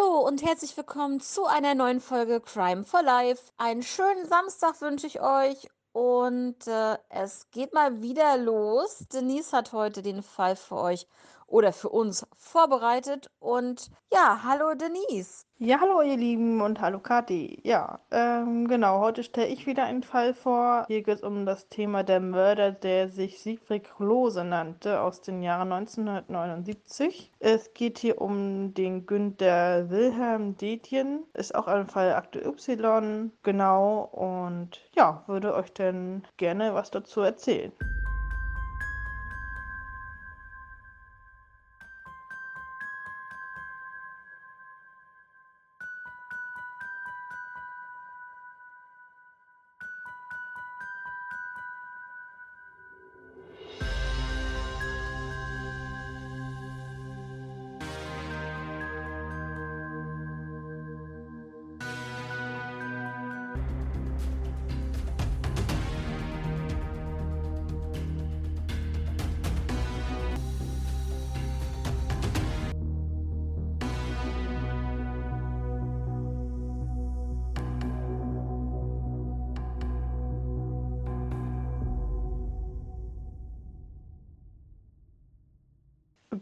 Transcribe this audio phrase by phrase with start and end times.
[0.00, 3.42] Hallo und herzlich willkommen zu einer neuen Folge Crime for Life.
[3.58, 9.04] Einen schönen Samstag wünsche ich euch und äh, es geht mal wieder los.
[9.12, 11.06] Denise hat heute den Fall für euch
[11.50, 15.44] oder für uns vorbereitet und ja, hallo Denise.
[15.58, 17.60] Ja, hallo ihr Lieben und hallo Kathi.
[17.64, 20.84] Ja, ähm, genau, heute stelle ich wieder einen Fall vor.
[20.86, 25.42] Hier geht es um das Thema der Mörder, der sich Siegfried Klose nannte, aus den
[25.42, 27.30] Jahren 1979.
[27.40, 34.08] Es geht hier um den Günther Wilhelm Detjen, ist auch ein Fall Akte Y, genau,
[34.12, 37.72] und ja, würde euch denn gerne was dazu erzählen.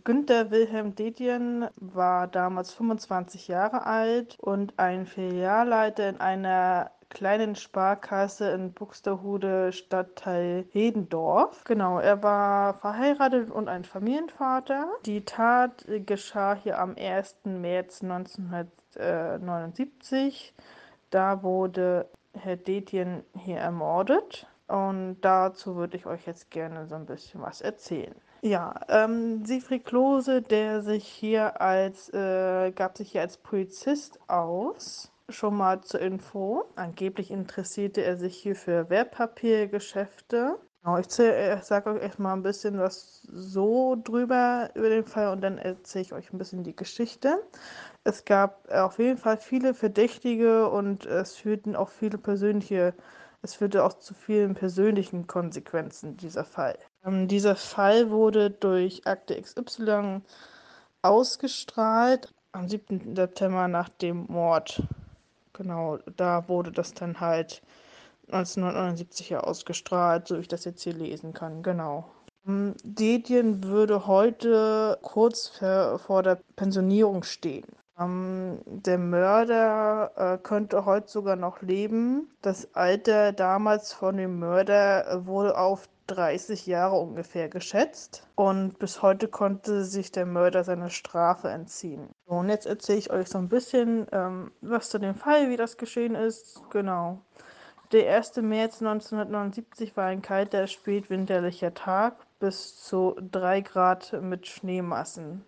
[0.09, 8.51] Günther Wilhelm Dedien war damals 25 Jahre alt und ein Filialleiter in einer kleinen Sparkasse
[8.53, 11.63] in Buxtehude, Stadtteil Hedendorf.
[11.65, 14.89] Genau, er war verheiratet und ein Familienvater.
[15.05, 17.41] Die Tat geschah hier am 1.
[17.45, 20.55] März 1979.
[21.11, 24.47] Da wurde Herr Dedien hier ermordet.
[24.69, 28.15] Und dazu würde ich euch jetzt gerne so ein bisschen was erzählen.
[28.43, 35.13] Ja, ähm, Siegfried Klose, der sich hier als, äh, gab sich hier als Polizist aus.
[35.29, 36.65] Schon mal zur Info.
[36.77, 40.59] Angeblich interessierte er sich hier für Wertpapiergeschäfte.
[40.83, 45.41] Genau, ich, ich sage euch erstmal ein bisschen was so drüber über den Fall und
[45.43, 47.43] dann erzähle ich euch ein bisschen die Geschichte.
[48.05, 52.95] Es gab auf jeden Fall viele Verdächtige und es führten auch viele persönliche,
[53.43, 56.79] es führte auch zu vielen persönlichen Konsequenzen dieser Fall.
[57.05, 60.21] Ähm, dieser Fall wurde durch Akte XY
[61.03, 63.15] ausgestrahlt am 7.
[63.15, 64.83] September nach dem Mord.
[65.53, 67.63] Genau, da wurde das dann halt
[68.29, 71.63] 1979 ja ausgestrahlt, so ich das jetzt hier lesen kann.
[71.63, 72.11] Genau.
[72.47, 77.78] Ähm, Dedien würde heute kurz vor der Pensionierung stehen.
[77.99, 82.31] Ähm, der Mörder äh, könnte heute sogar noch leben.
[82.43, 88.27] Das Alter damals von dem Mörder wurde auf 30 Jahre ungefähr geschätzt.
[88.35, 92.09] Und bis heute konnte sich der Mörder seiner Strafe entziehen.
[92.27, 95.77] Und jetzt erzähle ich euch so ein bisschen ähm, was zu dem Fall, wie das
[95.77, 96.63] geschehen ist.
[96.71, 97.21] Genau.
[97.93, 98.37] Der 1.
[98.37, 105.45] März 1979 war ein kalter, spätwinterlicher Tag bis zu 3 Grad mit Schneemassen.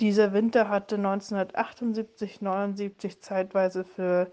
[0.00, 4.32] Dieser Winter hatte 1978-79 zeitweise für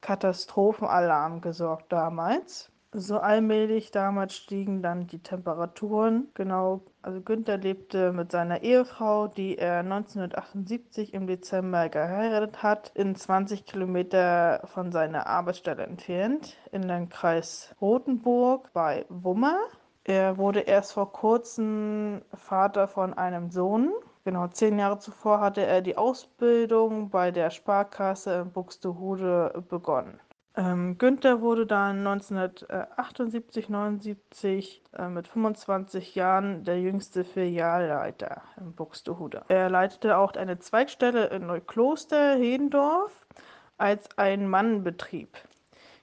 [0.00, 2.72] Katastrophenalarm gesorgt damals.
[2.94, 6.28] So allmählich damals stiegen dann die Temperaturen.
[6.34, 13.14] Genau, also Günther lebte mit seiner Ehefrau, die er 1978 im Dezember geheiratet hat, in
[13.14, 19.56] 20 Kilometer von seiner Arbeitsstelle entfernt, in den Kreis Rothenburg bei Wummer.
[20.04, 23.90] Er wurde erst vor kurzem Vater von einem Sohn.
[24.24, 30.20] Genau, zehn Jahre zuvor hatte er die Ausbildung bei der Sparkasse in Buxtehude begonnen.
[30.54, 39.44] Ähm, Günther wurde dann 1978, 79 äh, mit 25 Jahren der jüngste Filialleiter in Buxtehude.
[39.48, 43.26] Er leitete auch eine Zweigstelle in Neukloster, Hedendorf,
[43.78, 45.38] als Ein-Mann-Betrieb.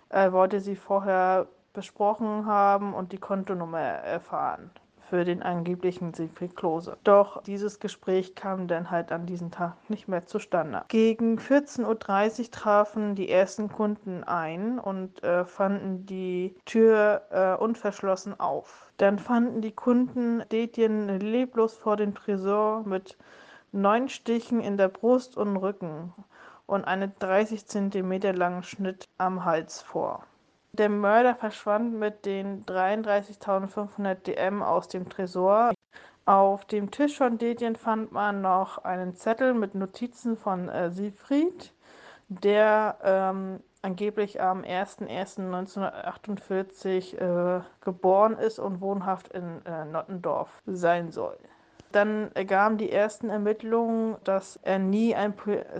[0.09, 4.71] Er wollte sie vorher besprochen haben und die Kontonummer erfahren
[5.13, 6.53] für den angeblichen Siegfried.
[7.03, 10.85] Doch dieses Gespräch kam dann halt an diesem Tag nicht mehr zustande.
[10.87, 11.85] Gegen 14.30
[12.39, 18.91] Uhr trafen die ersten Kunden ein und äh, fanden die Tür äh, unverschlossen auf.
[18.97, 23.15] Dann fanden die Kunden Detjen leblos vor dem Tresor mit
[23.71, 26.11] neun Stichen in der Brust und Rücken
[26.65, 30.25] und einen 30 cm langen Schnitt am Hals vor.
[30.75, 35.71] Der Mörder verschwand mit den 33.500 DM aus dem Tresor.
[36.25, 41.75] Auf dem Tisch von Dedjen fand man noch einen Zettel mit Notizen von äh, Siegfried,
[42.27, 51.37] der ähm, angeblich am 01.01.1948 äh, geboren ist und wohnhaft in äh, Nottendorf sein soll.
[51.91, 55.35] Dann ergaben die ersten Ermittlungen, dass, er nie ein,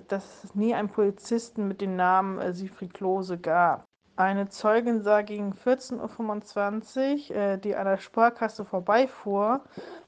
[0.07, 3.85] dass es nie einen Polizisten mit dem Namen äh, Siegfried Klose gab.
[4.15, 9.61] Eine Zeugin sah gegen 14.25 Uhr, äh, die an der Sparkasse vorbeifuhr,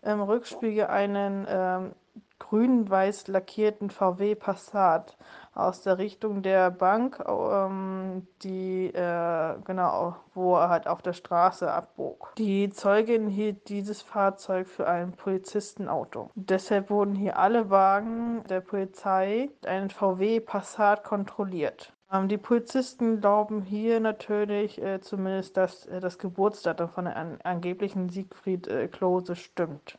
[0.04, 1.92] im Rückspiegel einen ähm,
[2.38, 5.18] grün-weiß lackierten VW Passat
[5.54, 11.72] aus der Richtung der Bank, ähm, die äh, genau, wo er halt auf der Straße
[11.72, 12.34] abbog.
[12.38, 16.30] Die Zeugin hielt dieses Fahrzeug für ein Polizistenauto.
[16.36, 21.94] Deshalb wurden hier alle Wagen der Polizei einen VW Passat kontrolliert.
[22.16, 28.10] Ähm, die Polizisten glauben hier natürlich äh, zumindest, dass äh, das Geburtsdatum von an angeblichen
[28.10, 29.98] Siegfried äh, Klose stimmt.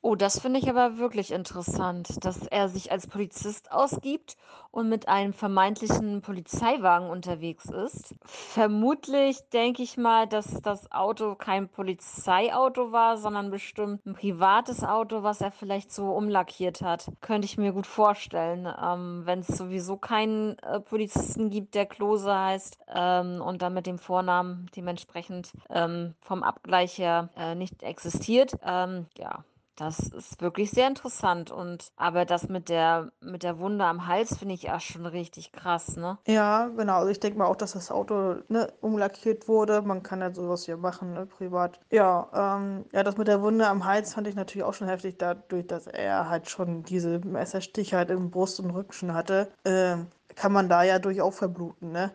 [0.00, 4.36] Oh, das finde ich aber wirklich interessant, dass er sich als Polizist ausgibt
[4.70, 8.14] und mit einem vermeintlichen Polizeiwagen unterwegs ist.
[8.24, 15.24] Vermutlich denke ich mal, dass das Auto kein Polizeiauto war, sondern bestimmt ein privates Auto,
[15.24, 17.08] was er vielleicht so umlackiert hat.
[17.20, 22.32] Könnte ich mir gut vorstellen, ähm, wenn es sowieso keinen äh, Polizisten gibt, der Klose
[22.32, 28.52] heißt ähm, und dann mit dem Vornamen dementsprechend ähm, vom Abgleich her äh, nicht existiert.
[28.64, 29.42] Ähm, ja.
[29.78, 34.36] Das ist wirklich sehr interessant und aber das mit der mit der Wunde am Hals
[34.36, 36.18] finde ich auch schon richtig krass, ne?
[36.26, 36.96] Ja, genau.
[36.96, 39.82] Also ich denke mal auch, dass das Auto ne, umlackiert wurde.
[39.82, 41.78] Man kann ja sowas hier machen, ne, privat.
[41.90, 45.16] Ja, ähm, ja, das mit der Wunde am Hals fand ich natürlich auch schon heftig,
[45.18, 49.52] dadurch, dass er halt schon diese Messerstiche halt im Brust und Rücken hatte.
[49.62, 49.98] Äh,
[50.34, 52.12] kann man da ja durchaus verbluten, ne?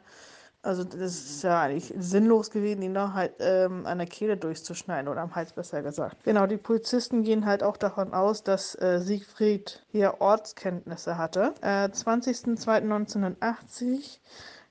[0.65, 5.09] Also das ist ja eigentlich sinnlos gewesen, ihn da halt ähm, an der Kehle durchzuschneiden
[5.09, 6.23] oder am Hals besser gesagt.
[6.23, 11.53] Genau, die Polizisten gehen halt auch davon aus, dass äh, Siegfried hier Ortskenntnisse hatte.
[11.61, 14.19] Äh, 20.02.1980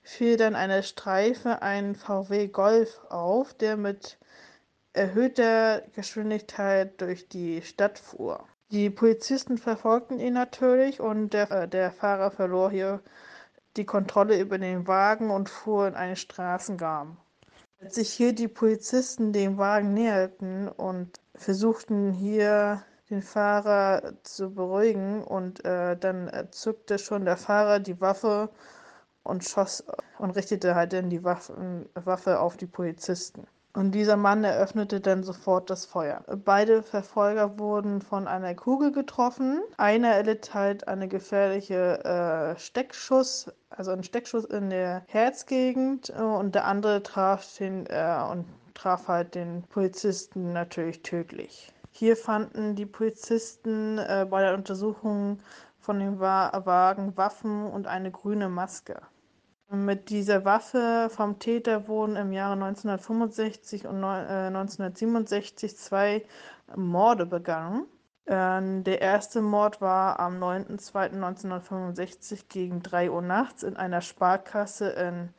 [0.02, 4.16] fiel dann eine Streife ein VW Golf auf, der mit
[4.94, 8.46] erhöhter Geschwindigkeit durch die Stadt fuhr.
[8.70, 13.02] Die Polizisten verfolgten ihn natürlich und der, äh, der Fahrer verlor hier
[13.76, 17.16] die Kontrolle über den Wagen und fuhr in einen Straßengraben.
[17.80, 25.22] Als sich hier die Polizisten dem Wagen näherten und versuchten hier den Fahrer zu beruhigen
[25.24, 28.50] und äh, dann zückte schon der Fahrer die Waffe
[29.22, 29.84] und schoss
[30.18, 33.46] und richtete halt dann die Waffe auf die Polizisten.
[33.74, 36.22] Und dieser Mann eröffnete dann sofort das Feuer.
[36.44, 39.62] Beide Verfolger wurden von einer Kugel getroffen.
[39.78, 46.66] Einer erlitt halt eine gefährliche äh, Steckschuss, also einen Steckschuss in der Herzgegend und der
[46.66, 51.72] andere traf den äh, und traf halt den Polizisten natürlich tödlich.
[51.92, 55.40] Hier fanden die Polizisten äh, bei der Untersuchung
[55.80, 59.00] von dem Wagen Waffen und eine grüne Maske.
[59.74, 66.26] Mit dieser Waffe vom Täter wurden im Jahre 1965 und 1967 zwei
[66.76, 67.86] Morde begangen.
[68.26, 75.30] Ähm, der erste Mord war am 9.2.1965 gegen 3 Uhr nachts in einer Sparkasse in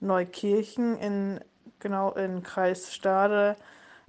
[0.00, 1.38] Neukirchen, in,
[1.78, 3.54] genau in Kreis Stade.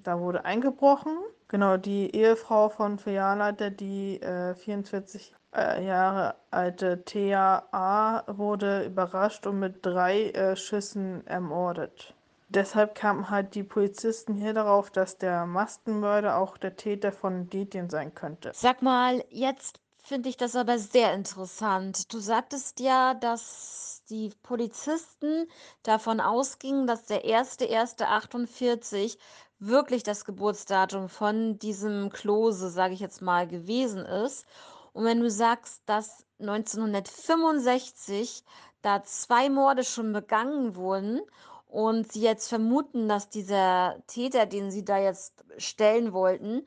[0.02, 1.16] Da wurde eingebrochen.
[1.46, 8.22] Genau, die Ehefrau von Filialleiter, die äh, 44 äh, Jahre alte Thea A.
[8.26, 12.14] wurde überrascht und mit drei äh, Schüssen ermordet.
[12.48, 17.88] Deshalb kamen halt die Polizisten hier darauf, dass der Maskenmörder auch der Täter von Detjen
[17.90, 18.50] sein könnte.
[18.54, 22.12] Sag mal, jetzt finde ich das aber sehr interessant.
[22.12, 25.46] Du sagtest ja, dass die Polizisten
[25.84, 29.16] davon ausgingen, dass der 1.1.48
[29.60, 34.44] wirklich das Geburtsdatum von diesem Klose, sage ich jetzt mal, gewesen ist.
[34.92, 38.44] Und wenn du sagst, dass 1965
[38.82, 41.20] da zwei Morde schon begangen wurden
[41.68, 46.66] und sie jetzt vermuten, dass dieser Täter, den sie da jetzt stellen wollten,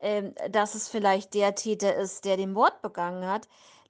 [0.00, 3.48] ähm, dass es vielleicht der Täter ist, der den Mord begangen hat,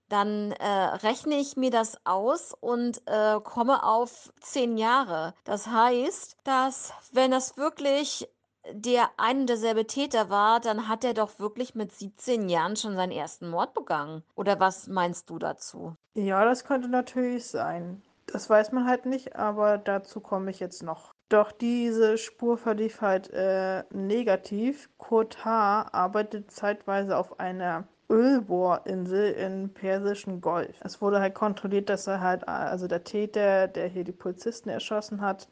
[0.08, 5.34] dann äh, rechne ich mir das aus und äh, komme auf zehn Jahre.
[5.44, 8.28] Das heißt, dass wenn das wirklich
[8.74, 12.96] der ein und derselbe Täter war, dann hat er doch wirklich mit 17 Jahren schon
[12.96, 14.22] seinen ersten Mord begangen.
[14.34, 15.94] Oder was meinst du dazu?
[16.14, 18.02] Ja, das könnte natürlich sein.
[18.26, 21.14] Das weiß man halt nicht, aber dazu komme ich jetzt noch.
[21.28, 24.88] Doch diese Spur verlief halt äh, negativ.
[24.98, 25.88] Kurt H.
[25.92, 30.74] arbeitet zeitweise auf einer Ölbohrinsel im Persischen Golf.
[30.80, 35.20] Es wurde halt kontrolliert, dass er halt, also der Täter, der hier die Polizisten erschossen
[35.20, 35.48] hat,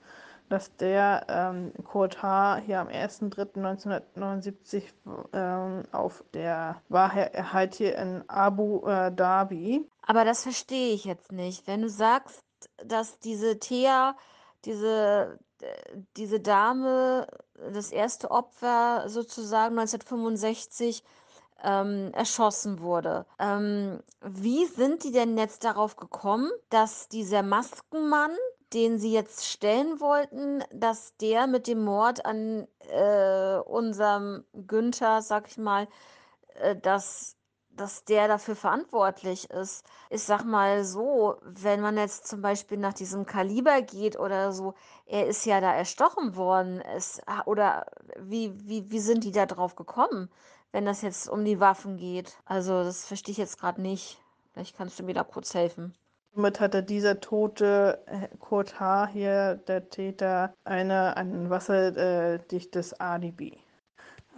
[0.49, 2.63] dass der ähm, Kurt H.
[2.65, 4.83] hier am 1.3.1979
[5.33, 9.89] ähm, auf der war er halt hier in Abu äh, Dhabi.
[10.03, 11.67] Aber das verstehe ich jetzt nicht.
[11.67, 12.43] Wenn du sagst,
[12.85, 14.17] dass diese Thea,
[14.65, 15.39] diese,
[16.17, 17.27] diese Dame,
[17.73, 21.05] das erste Opfer sozusagen 1965
[21.63, 23.27] ähm, erschossen wurde.
[23.39, 28.31] Ähm, wie sind die denn jetzt darauf gekommen, dass dieser Maskenmann
[28.73, 35.49] den sie jetzt stellen wollten, dass der mit dem Mord an äh, unserem Günther, sag
[35.49, 35.89] ich mal,
[36.57, 37.37] äh, dass,
[37.71, 39.85] dass der dafür verantwortlich ist.
[40.11, 44.75] Ich sag mal so, wenn man jetzt zum Beispiel nach diesem Kaliber geht oder so,
[45.07, 46.81] er ist ja da erstochen worden.
[46.81, 47.87] Es, oder
[48.19, 50.31] wie, wie, wie sind die da drauf gekommen,
[50.73, 52.37] wenn das jetzt um die Waffen geht?
[52.45, 54.19] Also, das verstehe ich jetzt gerade nicht.
[54.53, 55.95] Vielleicht kannst du mir da kurz helfen.
[56.39, 59.09] Somit hatte dieser tote äh, Kurt H.
[59.09, 63.59] hier, der Täter, eine, ein wasserdichtes Alibi.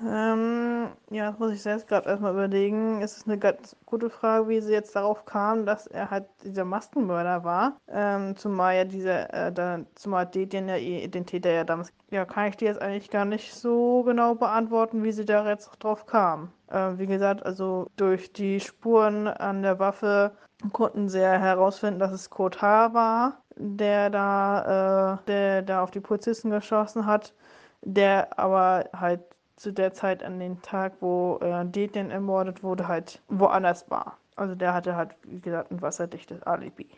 [0.03, 3.03] Ähm, ja, das muss ich selbst gerade erstmal überlegen.
[3.03, 6.65] Es ist eine ganz gute Frage, wie sie jetzt darauf kam, dass er halt dieser
[6.65, 7.77] Maskenmörder war.
[7.87, 11.93] Ähm, zumal ja dieser, äh, da, zumal den, ja, den Täter ja damals.
[12.11, 15.69] Ja, kann ich dir jetzt eigentlich gar nicht so genau beantworten, wie sie da jetzt
[15.81, 16.51] drauf kam.
[16.69, 20.33] Äh, wie gesagt, also durch die Spuren an der Waffe
[20.73, 22.95] konnten sie herausfinden, dass es H.
[22.95, 27.35] war, der da, äh, der da auf die Polizisten geschossen hat,
[27.83, 29.21] der aber halt
[29.57, 34.17] zu der Zeit an den Tag, wo äh, Detjen ermordet wurde, halt woanders war.
[34.37, 36.89] Also der hatte halt, wie gesagt, ein wasserdichtes Alibi.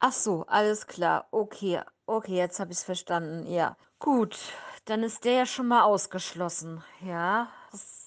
[0.00, 1.26] Ach so, alles klar.
[1.30, 3.46] Okay, okay, jetzt habe ich es verstanden.
[3.50, 4.38] Ja, gut,
[4.84, 6.84] dann ist der ja schon mal ausgeschlossen.
[7.00, 7.48] Ja,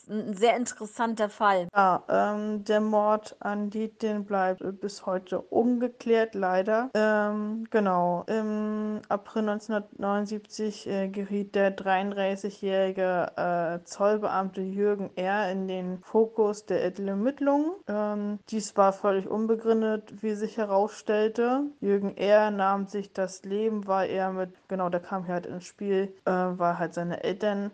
[0.09, 1.67] ein sehr interessanter Fall.
[1.75, 6.89] Ja, ähm, der Mord an Dietin bleibt bis heute ungeklärt, leider.
[6.93, 15.51] Ähm, genau, im April 1979 äh, geriet der 33-jährige äh, Zollbeamte Jürgen R.
[15.51, 17.71] in den Fokus der Ermittlungen.
[17.87, 21.63] Ähm, dies war völlig unbegründet, wie sich herausstellte.
[21.79, 22.51] Jürgen R.
[22.51, 26.31] nahm sich das Leben, weil er mit, genau, der kam hier halt ins Spiel, äh,
[26.31, 27.71] weil halt seine Eltern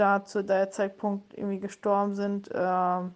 [0.00, 2.50] da zu der Zeitpunkt irgendwie gestorben sind.
[2.54, 3.14] Ähm,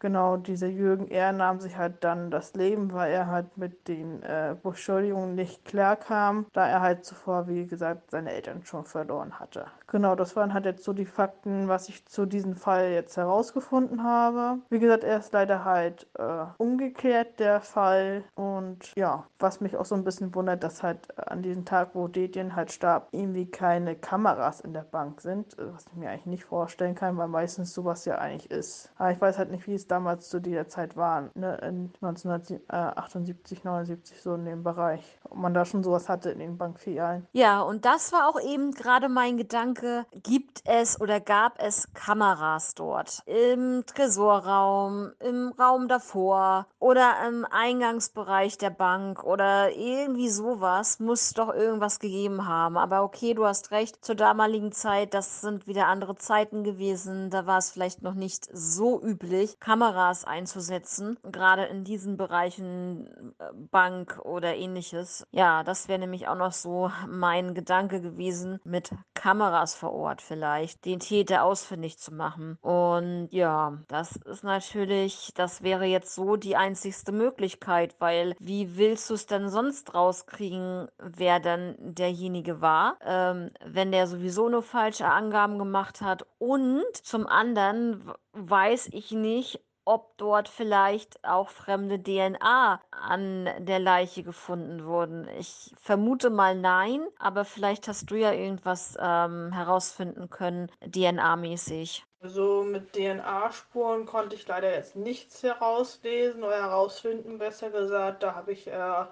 [0.00, 1.32] genau, dieser Jürgen R.
[1.32, 6.46] nahm sich halt dann das Leben, weil er halt mit den äh, Beschuldigungen nicht klarkam,
[6.52, 9.66] da er halt zuvor, wie gesagt, seine Eltern schon verloren hatte.
[9.88, 14.02] Genau, das waren halt jetzt so die Fakten, was ich zu diesem Fall jetzt herausgefunden
[14.02, 14.58] habe.
[14.68, 18.24] Wie gesagt, er ist leider halt äh, umgekehrt, der Fall.
[18.34, 22.08] Und ja, was mich auch so ein bisschen wundert, dass halt an diesem Tag, wo
[22.08, 26.44] Detjen halt starb, irgendwie keine Kameras in der Bank sind, was ich mir eigentlich nicht
[26.44, 28.90] vorstellen kann, weil meistens sowas ja eigentlich ist.
[28.96, 31.56] Aber ich weiß halt nicht, wie es damals zu dieser Zeit war, ne?
[31.62, 35.02] in 1978, 79 so in dem Bereich.
[35.24, 37.26] Ob man da schon sowas hatte in den Bankfilialen.
[37.32, 42.74] Ja, und das war auch eben gerade mein Gedanke, gibt es oder gab es Kameras
[42.74, 43.22] dort?
[43.26, 51.52] Im Tresorraum, im Raum davor oder im Eingangsbereich der Bank oder irgendwie sowas muss doch
[51.54, 52.76] irgendwas gegeben haben.
[52.76, 57.46] Aber okay, du hast recht, zur damaligen Zeit, das sind wieder andere Zeiten gewesen, da
[57.46, 63.52] war es vielleicht noch nicht so üblich, Kameras Kameras einzusetzen, gerade in diesen Bereichen äh,
[63.70, 65.26] Bank oder ähnliches.
[65.32, 70.84] Ja, das wäre nämlich auch noch so mein Gedanke gewesen, mit Kameras vor Ort vielleicht
[70.84, 72.58] den Täter ausfindig zu machen.
[72.60, 79.10] Und ja, das ist natürlich, das wäre jetzt so die einzigste Möglichkeit, weil wie willst
[79.10, 85.06] du es denn sonst rauskriegen, wer dann derjenige war, ähm, wenn der sowieso nur falsche
[85.06, 92.80] Angaben gemacht hat und zum anderen weiß ich nicht, ob dort vielleicht auch fremde DNA
[92.90, 95.28] an der Leiche gefunden wurden.
[95.38, 102.04] Ich vermute mal nein, aber vielleicht hast du ja irgendwas ähm, herausfinden können, DNA-mäßig.
[102.20, 108.24] Also mit DNA-Spuren konnte ich leider jetzt nichts herauslesen oder herausfinden, besser gesagt.
[108.24, 109.04] Da habe ich äh,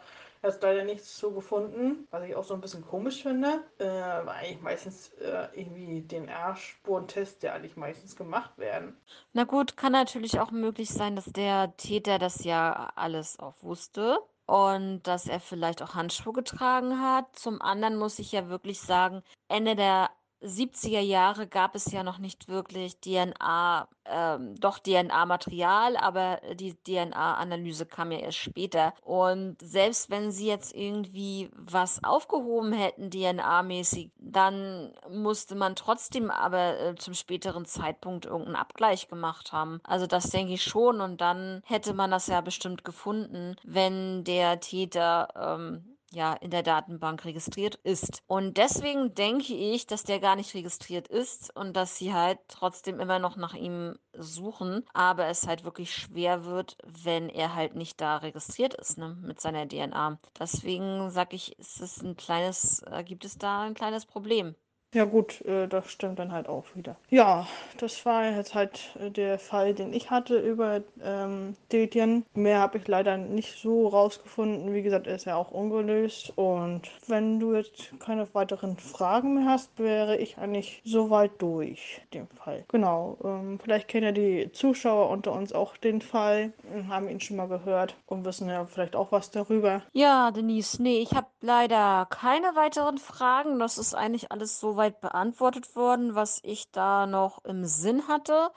[0.45, 4.29] jetzt leider nichts zu gefunden, was ich auch so ein bisschen komisch finde, äh, weil
[4.29, 8.97] eigentlich meistens äh, irgendwie DNA-Spurentests ja eigentlich meistens gemacht werden.
[9.33, 14.19] Na gut, kann natürlich auch möglich sein, dass der Täter das ja alles auch wusste
[14.47, 17.37] und dass er vielleicht auch Handschuhe getragen hat.
[17.37, 20.11] Zum anderen muss ich ja wirklich sagen, Ende der
[20.45, 27.87] 70er Jahre gab es ja noch nicht wirklich DNA, ähm, doch DNA-Material, aber die DNA-Analyse
[27.87, 28.93] kam ja erst später.
[29.03, 36.79] Und selbst wenn sie jetzt irgendwie was aufgehoben hätten, DNA-mäßig, dann musste man trotzdem aber
[36.79, 39.81] äh, zum späteren Zeitpunkt irgendeinen Abgleich gemacht haben.
[39.85, 41.01] Also das denke ich schon.
[41.01, 46.63] Und dann hätte man das ja bestimmt gefunden, wenn der Täter ähm, ja in der
[46.63, 48.23] Datenbank registriert ist.
[48.27, 53.01] Und deswegen denke ich, dass der gar nicht registriert ist und dass sie halt trotzdem
[53.01, 58.01] immer noch nach ihm suchen, aber es halt wirklich schwer wird, wenn er halt nicht
[58.01, 60.19] da registriert ist, ne, mit seiner DNA.
[60.39, 64.55] Deswegen sage ich, ist es ein kleines, äh, gibt es da ein kleines Problem.
[64.95, 66.95] Ja gut, äh, das stimmt dann halt auch wieder.
[67.11, 67.49] Ja,
[67.79, 72.25] das war jetzt halt äh, der Fall, den ich hatte über ähm, Dedien.
[72.35, 74.73] Mehr habe ich leider nicht so rausgefunden.
[74.73, 76.33] Wie gesagt, er ist ja auch ungelöst.
[76.37, 82.29] Und wenn du jetzt keine weiteren Fragen mehr hast, wäre ich eigentlich soweit durch, den
[82.29, 82.65] Fall.
[82.69, 86.53] Genau, ähm, vielleicht kennen ja die Zuschauer unter uns auch den Fall,
[86.89, 89.83] haben ihn schon mal gehört und wissen ja vielleicht auch was darüber.
[89.93, 93.59] Ja, Denise, nee, ich habe leider keine weiteren Fragen.
[93.59, 98.51] Das ist eigentlich alles soweit soweit beantwortet worden, was ich da noch im Sinn hatte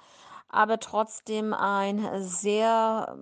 [0.49, 3.15] aber trotzdem ein sehr,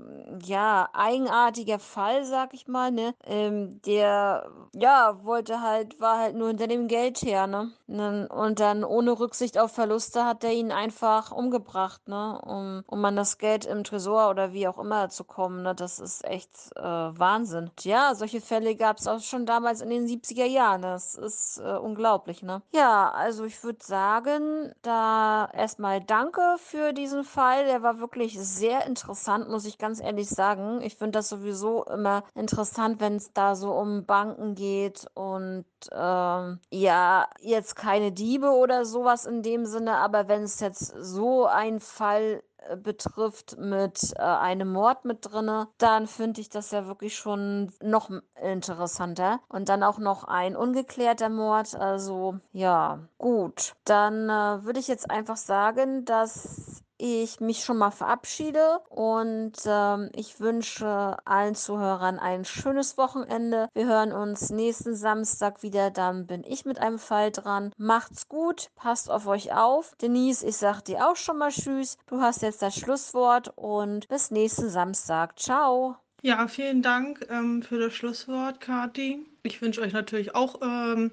[0.44, 3.14] ja, eigenartiger Fall, sag ich mal, ne?
[3.26, 7.72] Ähm, der, ja, wollte halt, war halt nur hinter dem Geld her, ne?
[7.88, 12.40] Und dann ohne Rücksicht auf Verluste hat er ihn einfach umgebracht, ne?
[12.42, 15.76] Um, um an das Geld im Tresor oder wie auch immer zu kommen, ne?
[15.76, 17.72] Das ist echt äh, Wahnsinn.
[17.82, 20.82] Ja, solche Fälle gab es auch schon damals in den 70er Jahren.
[20.82, 22.62] Das ist äh, unglaublich, ne?
[22.74, 28.38] Ja, also ich würde sagen, da erstmal danke für diesen diesen Fall, der war wirklich
[28.40, 30.82] sehr interessant, muss ich ganz ehrlich sagen.
[30.82, 36.60] Ich finde das sowieso immer interessant, wenn es da so um Banken geht und ähm,
[36.72, 41.80] ja, jetzt keine Diebe oder sowas in dem Sinne, aber wenn es jetzt so ein
[41.80, 47.16] Fall äh, betrifft mit äh, einem Mord mit drinne, dann finde ich das ja wirklich
[47.16, 48.10] schon noch
[48.42, 49.40] interessanter.
[49.48, 51.76] Und dann auch noch ein ungeklärter Mord.
[51.76, 53.74] Also ja, gut.
[53.86, 60.10] Dann äh, würde ich jetzt einfach sagen, dass ich mich schon mal verabschiede und ähm,
[60.16, 63.70] ich wünsche allen Zuhörern ein schönes Wochenende.
[63.74, 67.72] Wir hören uns nächsten Samstag wieder, dann bin ich mit einem Fall dran.
[67.78, 69.94] Macht's gut, passt auf euch auf.
[70.02, 71.98] Denise, ich sag dir auch schon mal Tschüss.
[72.08, 75.40] Du hast jetzt das Schlusswort und bis nächsten Samstag.
[75.40, 75.98] Ciao.
[76.22, 79.24] Ja, vielen Dank ähm, für das Schlusswort, Kati.
[79.44, 81.12] Ich wünsche euch natürlich auch ähm,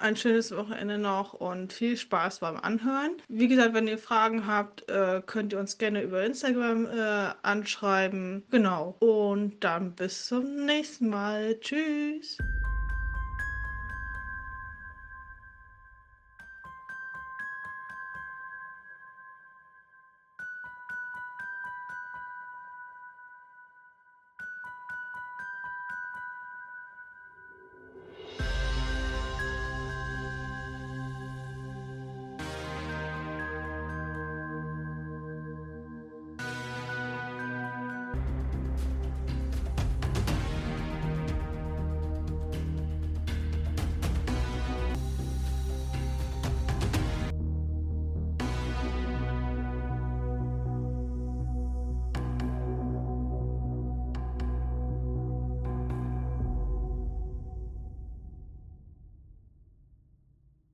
[0.00, 3.12] ein schönes Wochenende noch und viel Spaß beim Anhören.
[3.28, 8.44] Wie gesagt, wenn ihr Fragen habt, äh, könnt ihr uns gerne über Instagram äh, anschreiben.
[8.50, 8.96] Genau.
[9.00, 11.58] Und dann bis zum nächsten Mal.
[11.60, 12.38] Tschüss.